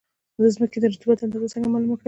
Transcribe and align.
د 0.37 0.39
ځمکې 0.55 0.77
د 0.79 0.85
رطوبت 0.93 1.19
اندازه 1.21 1.47
څنګه 1.53 1.67
معلومه 1.73 1.95
کړم؟ 1.97 1.99